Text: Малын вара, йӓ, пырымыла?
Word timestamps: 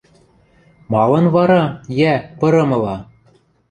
Малын 0.91 1.25
вара, 1.35 1.63
йӓ, 1.99 2.13
пырымыла? 2.39 2.95